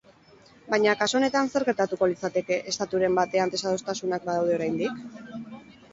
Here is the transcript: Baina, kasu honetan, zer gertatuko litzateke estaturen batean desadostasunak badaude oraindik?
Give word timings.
Baina, 0.73 0.93
kasu 1.01 1.17
honetan, 1.19 1.51
zer 1.55 1.65
gertatuko 1.67 2.09
litzateke 2.13 2.59
estaturen 2.73 3.19
batean 3.21 3.53
desadostasunak 3.57 4.27
badaude 4.31 4.57
oraindik? 4.61 5.37